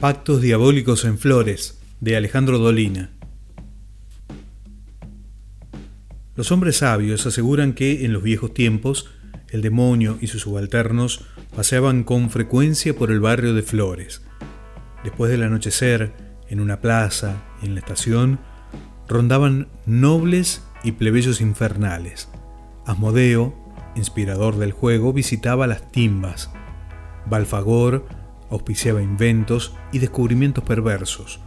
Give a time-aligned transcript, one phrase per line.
[0.00, 3.10] Pactos diabólicos en flores, de Alejandro Dolina.
[6.36, 9.10] Los hombres sabios aseguran que en los viejos tiempos
[9.50, 11.24] el demonio y sus subalternos
[11.56, 14.22] paseaban con frecuencia por el barrio de Flores.
[15.02, 16.12] Después del anochecer,
[16.48, 18.38] en una plaza y en la estación,
[19.08, 22.28] rondaban nobles y plebeyos infernales.
[22.86, 23.52] Asmodeo,
[23.96, 26.52] inspirador del juego, visitaba las timbas.
[27.26, 28.06] Balfagor
[28.50, 31.40] auspiciaba inventos y descubrimientos perversos.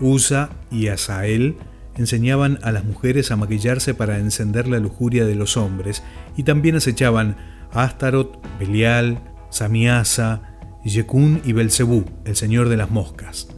[0.00, 1.56] Usa y Asael
[1.96, 6.02] enseñaban a las mujeres a maquillarse para encender la lujuria de los hombres
[6.36, 7.36] y también acechaban
[7.72, 13.48] a Astaroth, Belial, Samiasa, Yekun y Belcebú, el señor de las moscas.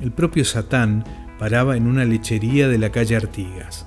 [0.00, 1.04] El propio Satán
[1.38, 3.86] paraba en una lechería de la calle Artigas.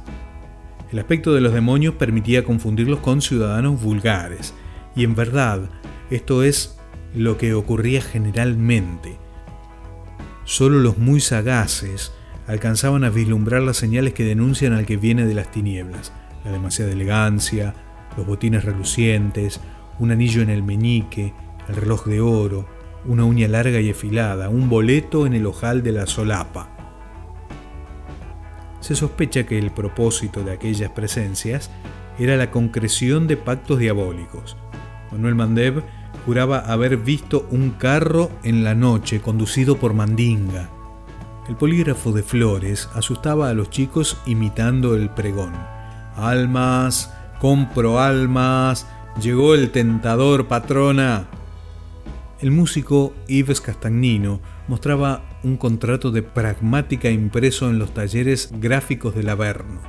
[0.91, 4.53] El aspecto de los demonios permitía confundirlos con ciudadanos vulgares,
[4.95, 5.69] y en verdad
[6.09, 6.74] esto es
[7.15, 9.17] lo que ocurría generalmente.
[10.43, 12.13] Solo los muy sagaces
[12.47, 16.13] alcanzaban a vislumbrar las señales que denuncian al que viene de las tinieblas,
[16.43, 17.73] la demasiada elegancia,
[18.17, 19.59] los botines relucientes,
[19.97, 21.33] un anillo en el meñique,
[21.67, 22.67] el reloj de oro,
[23.05, 26.69] una uña larga y afilada, un boleto en el ojal de la solapa.
[28.81, 31.71] Se sospecha que el propósito de aquellas presencias
[32.19, 34.57] era la concreción de pactos diabólicos.
[35.11, 35.83] Manuel Mandev
[36.25, 40.69] juraba haber visto un carro en la noche conducido por Mandinga,
[41.47, 45.53] el polígrafo de Flores asustaba a los chicos imitando el pregón.
[46.15, 48.87] Almas, compro almas,
[49.21, 51.27] llegó el tentador patrona.
[52.41, 59.29] El músico Yves Castagnino mostraba un contrato de pragmática impreso en los talleres gráficos del
[59.29, 59.81] Averno.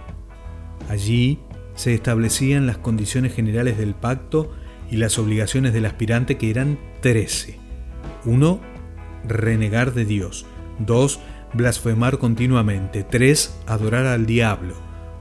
[0.91, 1.39] Allí
[1.75, 4.53] se establecían las condiciones generales del pacto
[4.91, 7.59] y las obligaciones del aspirante que eran trece.
[8.25, 8.61] 1.
[9.27, 10.47] Renegar de Dios.
[10.79, 11.21] 2
[11.57, 13.03] blasfemar continuamente.
[13.03, 13.59] 3.
[13.67, 14.75] Adorar al diablo.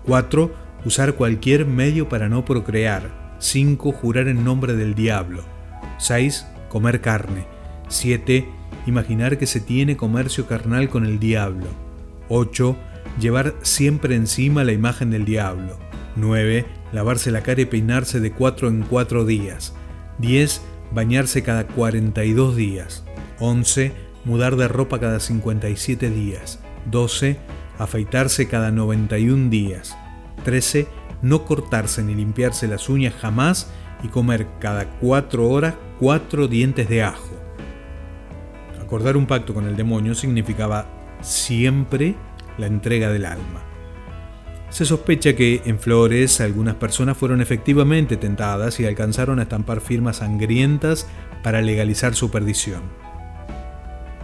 [0.05, 0.53] 4.
[0.85, 3.35] Usar cualquier medio para no procrear.
[3.39, 3.91] 5.
[3.91, 5.43] Jurar en nombre del diablo.
[5.97, 6.45] 6.
[6.69, 7.47] Comer carne.
[7.87, 8.47] 7.
[8.85, 11.67] Imaginar que se tiene comercio carnal con el diablo.
[12.29, 12.75] 8.
[13.19, 15.79] Llevar siempre encima la imagen del diablo.
[16.15, 16.65] 9.
[16.95, 19.73] Lavarse la cara y peinarse de 4 en 4 días.
[20.19, 20.61] 10.
[20.93, 23.03] Bañarse cada 42 días.
[23.39, 23.91] 11
[24.23, 26.61] mudar de ropa cada 57 días.
[26.89, 27.37] 12.
[27.79, 29.97] Afeitarse cada 91 días.
[30.45, 30.87] 13.
[31.21, 33.67] No cortarse ni limpiarse las uñas jamás
[34.01, 37.35] y comer cada 4 horas 4 dientes de ajo.
[38.81, 40.87] Acordar un pacto con el demonio significaba
[41.19, 42.15] siempre
[42.57, 43.64] la entrega del alma.
[44.75, 50.17] Se sospecha que en Flores algunas personas fueron efectivamente tentadas y alcanzaron a estampar firmas
[50.17, 51.07] sangrientas
[51.43, 52.81] para legalizar su perdición.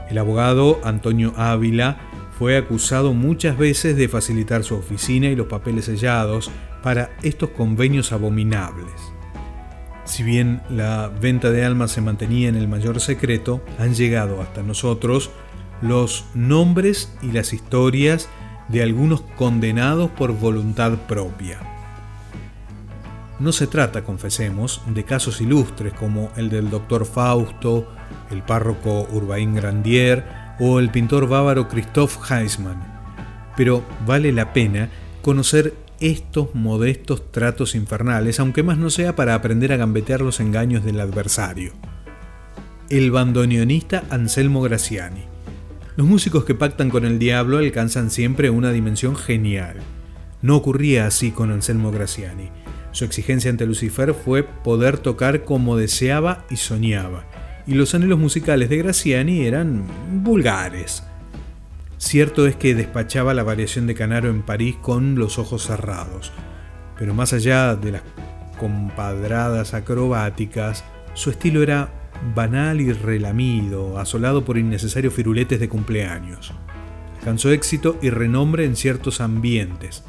[0.09, 1.99] El abogado Antonio Ávila
[2.37, 6.51] fue acusado muchas veces de facilitar su oficina y los papeles sellados
[6.83, 8.91] para estos convenios abominables.
[10.03, 14.63] Si bien la venta de almas se mantenía en el mayor secreto, han llegado hasta
[14.63, 15.31] nosotros
[15.81, 18.27] los nombres y las historias
[18.71, 21.59] de algunos condenados por voluntad propia.
[23.39, 27.91] No se trata, confesemos, de casos ilustres como el del doctor Fausto,
[28.29, 30.23] el párroco Urbain Grandier
[30.59, 32.81] o el pintor bávaro Christoph Heisman,
[33.57, 34.89] pero vale la pena
[35.23, 40.83] conocer estos modestos tratos infernales, aunque más no sea para aprender a gambetear los engaños
[40.83, 41.73] del adversario.
[42.89, 45.30] El bandoneonista Anselmo Graciani.
[46.01, 49.75] Los músicos que pactan con el diablo alcanzan siempre una dimensión genial.
[50.41, 52.49] No ocurría así con Anselmo Graciani.
[52.91, 57.25] Su exigencia ante Lucifer fue poder tocar como deseaba y soñaba,
[57.67, 59.85] y los anhelos musicales de Graciani eran
[60.23, 61.03] vulgares.
[61.99, 66.31] Cierto es que despachaba la variación de Canaro en París con los ojos cerrados,
[66.97, 68.01] pero más allá de las
[68.57, 72.00] compadradas acrobáticas, su estilo era
[72.35, 76.53] banal y relamido, asolado por innecesarios firuletes de cumpleaños.
[77.19, 80.03] Alcanzó éxito y renombre en ciertos ambientes.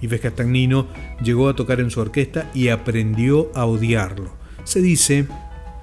[0.00, 0.86] Yves Castagnino
[1.22, 4.32] llegó a tocar en su orquesta y aprendió a odiarlo.
[4.64, 5.26] Se dice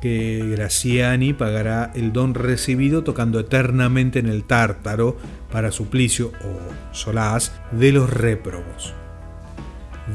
[0.02, 5.18] que Graciani pagará el don recibido tocando eternamente en el tártaro
[5.52, 8.94] para suplicio o solaz de los réprobos.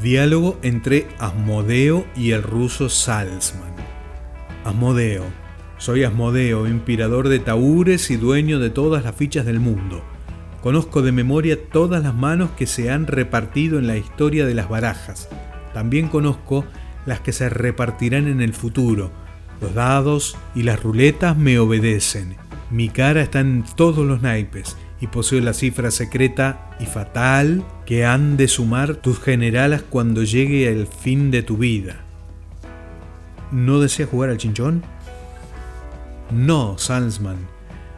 [0.03, 3.73] Diálogo entre Asmodeo y el ruso Salzman.
[4.65, 5.46] Asmodeo.
[5.77, 10.03] Soy Asmodeo, inspirador de taúres y dueño de todas las fichas del mundo.
[10.61, 14.69] Conozco de memoria todas las manos que se han repartido en la historia de las
[14.69, 15.29] barajas.
[15.73, 16.65] También conozco
[17.05, 19.11] las que se repartirán en el futuro
[19.61, 22.35] los dados y las ruletas me obedecen.
[22.69, 28.05] Mi cara está en todos los naipes y poseo la cifra secreta y fatal que
[28.05, 32.03] han de sumar tus generalas cuando llegue el fin de tu vida.
[33.51, 34.83] ¿No deseas jugar al chinchón?
[36.31, 37.47] No, Salzman.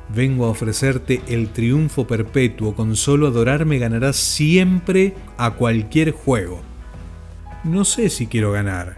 [0.09, 2.75] Vengo a ofrecerte el triunfo perpetuo.
[2.75, 6.61] Con solo adorarme ganarás siempre a cualquier juego.
[7.63, 8.97] No sé si quiero ganar.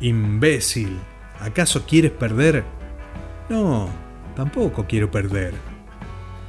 [0.00, 0.98] Imbécil.
[1.40, 2.64] ¿Acaso quieres perder?
[3.48, 3.88] No,
[4.34, 5.54] tampoco quiero perder.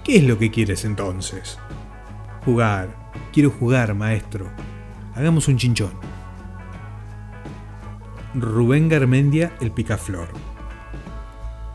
[0.03, 1.57] ¿Qué es lo que quieres entonces?
[2.45, 2.89] Jugar.
[3.33, 4.49] Quiero jugar, maestro.
[5.15, 5.91] Hagamos un chinchón.
[8.33, 10.50] Rubén Garmendia, el picaflor.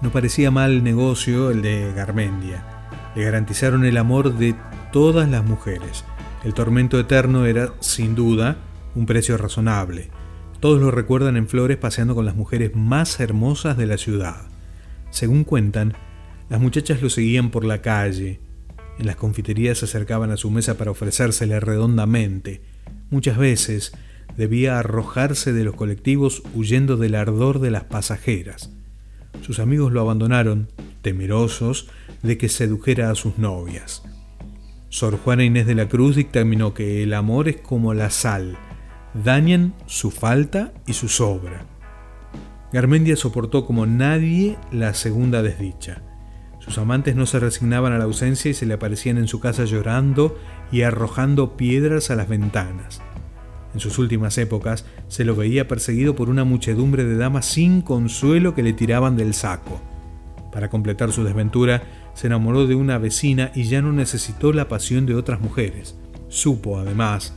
[0.02, 2.64] No parecía mal negocio el de Garmendia.
[3.14, 4.54] Le garantizaron el amor de
[4.92, 6.04] todas las mujeres.
[6.44, 8.58] El tormento eterno era, sin duda,
[8.94, 10.10] un precio razonable.
[10.60, 14.48] Todos lo recuerdan en Flores paseando con las mujeres más hermosas de la ciudad.
[15.10, 15.94] Según cuentan,
[16.50, 18.40] las muchachas lo seguían por la calle.
[18.98, 22.62] En las confiterías se acercaban a su mesa para ofrecérsele redondamente.
[23.10, 23.92] Muchas veces
[24.36, 28.70] debía arrojarse de los colectivos huyendo del ardor de las pasajeras.
[29.42, 30.68] Sus amigos lo abandonaron,
[31.02, 31.88] temerosos
[32.22, 34.02] de que sedujera a sus novias.
[34.88, 38.56] Sor Juana Inés de la Cruz dictaminó que el amor es como la sal,
[39.24, 41.66] dañan su falta y su sobra.
[42.72, 46.02] Garmendia soportó como nadie la segunda desdicha.
[46.58, 49.64] Sus amantes no se resignaban a la ausencia y se le aparecían en su casa
[49.64, 50.36] llorando
[50.72, 53.00] y arrojando piedras a las ventanas.
[53.76, 58.54] En sus últimas épocas se lo veía perseguido por una muchedumbre de damas sin consuelo
[58.54, 59.82] que le tiraban del saco.
[60.50, 61.82] Para completar su desventura,
[62.14, 65.94] se enamoró de una vecina y ya no necesitó la pasión de otras mujeres.
[66.28, 67.34] Supo, además,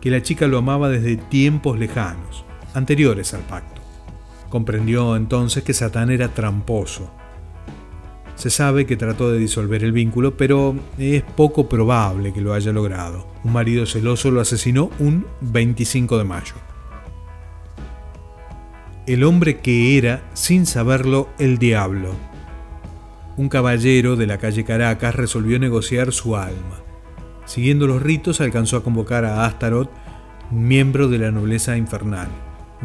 [0.00, 3.82] que la chica lo amaba desde tiempos lejanos, anteriores al pacto.
[4.48, 7.10] Comprendió entonces que Satán era tramposo,
[8.40, 12.72] se sabe que trató de disolver el vínculo, pero es poco probable que lo haya
[12.72, 13.26] logrado.
[13.44, 16.54] Un marido celoso lo asesinó un 25 de mayo.
[19.06, 22.14] El hombre que era, sin saberlo, el diablo.
[23.36, 26.80] Un caballero de la calle Caracas resolvió negociar su alma.
[27.44, 29.90] Siguiendo los ritos, alcanzó a convocar a Astaroth,
[30.50, 32.28] miembro de la nobleza infernal.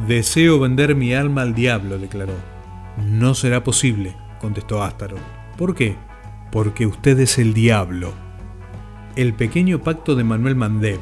[0.05, 2.35] Deseo vender mi alma al diablo, declaró.
[2.97, 5.44] No será posible, contestó Astaroth.
[5.57, 5.95] ¿Por qué?
[6.51, 8.13] Porque usted es el diablo.
[9.15, 10.99] El pequeño pacto de Manuel Mandev.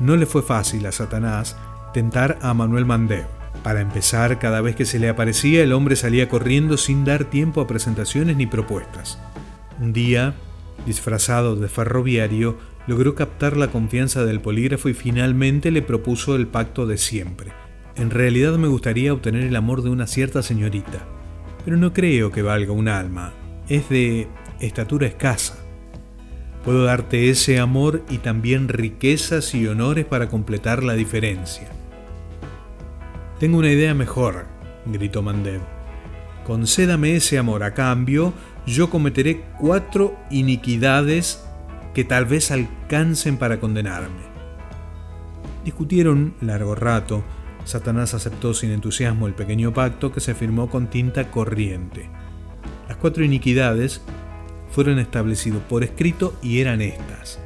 [0.00, 1.56] No le fue fácil a Satanás
[1.92, 3.26] tentar a Manuel Mandev.
[3.62, 7.60] Para empezar, cada vez que se le aparecía, el hombre salía corriendo sin dar tiempo
[7.60, 9.18] a presentaciones ni propuestas.
[9.78, 10.34] Un día,
[10.86, 16.86] disfrazado de ferroviario, logró captar la confianza del polígrafo y finalmente le propuso el pacto
[16.86, 17.52] de siempre.
[17.96, 21.06] En realidad me gustaría obtener el amor de una cierta señorita,
[21.64, 23.32] pero no creo que valga un alma,
[23.68, 24.28] es de
[24.60, 25.56] estatura escasa.
[26.64, 31.68] Puedo darte ese amor y también riquezas y honores para completar la diferencia.
[33.38, 34.46] Tengo una idea mejor,
[34.86, 35.60] gritó Mandev.
[36.46, 38.32] Concédame ese amor a cambio,
[38.66, 41.44] yo cometeré cuatro iniquidades
[41.92, 44.34] que tal vez alcancen para condenarme.
[45.64, 47.24] Discutieron largo rato.
[47.64, 52.10] Satanás aceptó sin entusiasmo el pequeño pacto que se firmó con tinta corriente.
[53.04, 54.00] Cuatro iniquidades
[54.70, 57.38] fueron establecidas por escrito y eran estas.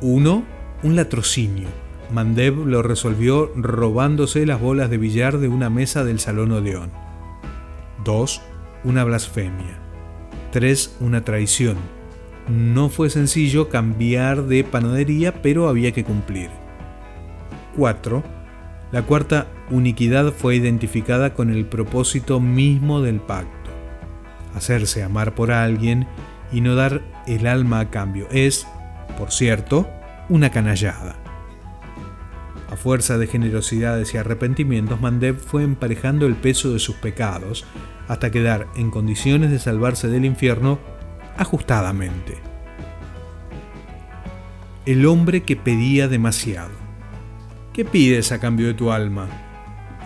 [0.00, 0.42] 1.
[0.82, 1.68] Un latrocinio.
[2.10, 6.90] Mandev lo resolvió robándose las bolas de billar de una mesa del Salón Odeón.
[8.04, 8.42] 2.
[8.82, 9.78] Una blasfemia.
[10.50, 10.96] 3.
[10.98, 11.76] Una traición.
[12.48, 16.50] No fue sencillo cambiar de panadería, pero había que cumplir.
[17.76, 18.24] 4.
[18.90, 23.61] La cuarta uniquidad fue identificada con el propósito mismo del pacto
[24.54, 26.06] hacerse amar por alguien
[26.52, 28.28] y no dar el alma a cambio.
[28.30, 28.66] Es,
[29.18, 29.88] por cierto,
[30.28, 31.16] una canallada.
[32.70, 37.66] A fuerza de generosidades y arrepentimientos, Mandev fue emparejando el peso de sus pecados
[38.08, 40.78] hasta quedar en condiciones de salvarse del infierno
[41.36, 42.38] ajustadamente.
[44.86, 46.72] El hombre que pedía demasiado.
[47.72, 49.28] ¿Qué pides a cambio de tu alma?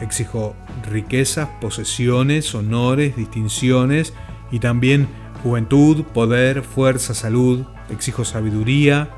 [0.00, 0.54] Exijo
[0.90, 4.12] riquezas, posesiones, honores, distinciones
[4.50, 5.08] y también
[5.42, 9.08] juventud, poder, fuerza, salud, exijo sabiduría,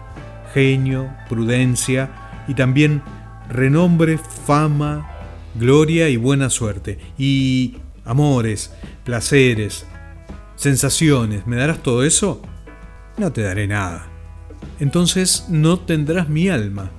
[0.53, 2.11] genio, prudencia
[2.49, 3.03] y también
[3.49, 5.11] renombre, fama,
[5.55, 6.99] gloria y buena suerte.
[7.19, 8.73] Y amores,
[9.05, 9.87] placeres,
[10.57, 12.43] sensaciones, ¿me darás todo eso?
[13.17, 14.07] No te daré nada.
[14.81, 16.91] Entonces no tendrás mi alma.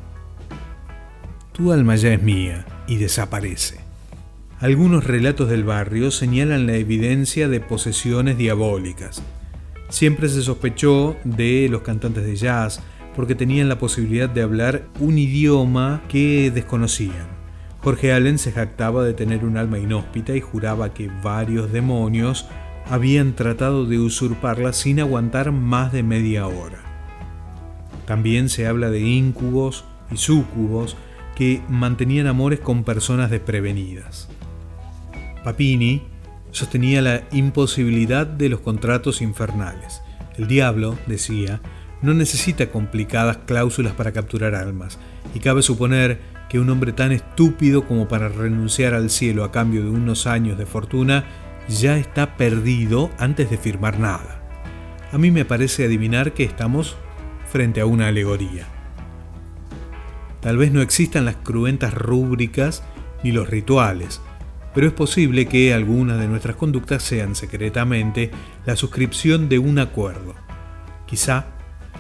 [1.54, 3.89] Tu alma ya es mía y desaparece.
[4.62, 9.24] Algunos relatos del barrio señalan la evidencia de posesiones diabólicas.
[9.88, 12.82] Siempre se sospechó de los cantantes de jazz
[13.16, 17.30] porque tenían la posibilidad de hablar un idioma que desconocían.
[17.82, 22.46] Jorge Allen se jactaba de tener un alma inhóspita y juraba que varios demonios
[22.90, 26.84] habían tratado de usurparla sin aguantar más de media hora.
[28.06, 30.98] También se habla de íncubos y súcubos
[31.38, 34.28] que mantenían amores con personas desprevenidas.
[35.44, 36.04] Papini
[36.52, 40.02] sostenía la imposibilidad de los contratos infernales.
[40.38, 41.62] El diablo, decía,
[42.02, 45.00] no necesita complicadas cláusulas para capturar almas,
[45.36, 46.20] y cabe suponer
[46.50, 50.58] que un hombre tan estúpido como para renunciar al cielo a cambio de unos años
[50.58, 51.26] de fortuna
[51.68, 54.42] ya está perdido antes de firmar nada.
[55.12, 56.96] A mí me parece adivinar que estamos
[57.52, 58.66] frente a una alegoría.
[60.42, 62.84] Tal vez no existan las cruentas rúbricas
[63.24, 64.22] ni los rituales,
[64.74, 68.32] pero es posible que algunas de nuestras conductas sean secretamente
[68.66, 70.36] la suscripción de un acuerdo.
[71.08, 71.46] Quizá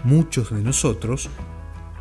[0.03, 1.29] muchos de nosotros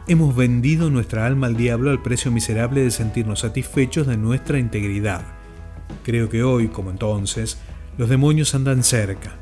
[0.06, 5.22] hemos vendido nuestra alma al diablo al precio miserable de sentirnos satisfechos de nuestra integridad.
[6.04, 7.58] Creo que hoy, como entonces,
[7.96, 9.32] los demonios andan cerca.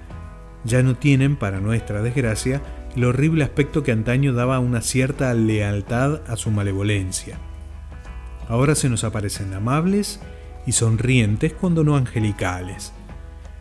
[0.65, 2.63] Ya no tienen, para nuestra desgracia,
[2.97, 7.39] el horrible aspecto que antaño daba una cierta lealtad a su malevolencia.
[8.49, 10.21] Ahora se nos aparecen amables
[10.67, 12.93] y sonrientes cuando no angelicales.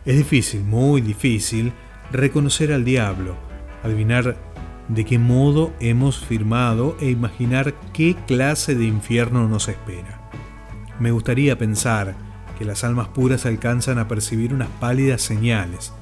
[0.04, 1.72] Es difícil, muy difícil,
[2.12, 3.36] reconocer al diablo,
[3.82, 4.36] adivinar
[4.88, 10.30] de qué modo hemos firmado e imaginar qué clase de infierno nos espera.
[11.00, 12.14] Me gustaría pensar
[12.58, 15.92] que las almas puras alcanzan a percibir unas pálidas señales,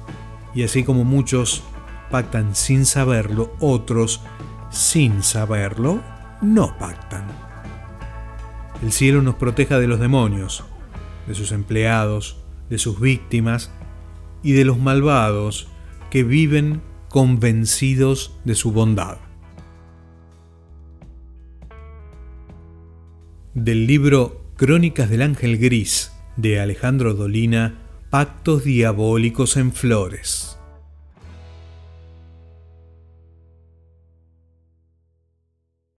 [0.53, 1.63] y así como muchos
[2.09, 4.21] pactan sin saberlo, otros,
[4.69, 6.01] sin saberlo,
[6.41, 7.25] no pactan.
[8.81, 10.63] El cielo nos proteja de los demonios,
[11.27, 12.37] de sus empleados,
[12.69, 13.71] de sus víctimas
[14.43, 15.67] y de los malvados
[16.09, 19.17] que viven convencidos de su bondad.
[23.53, 30.54] Del libro Crónicas del Ángel Gris de Alejandro Dolina, Pactos Diabólicos en Flores.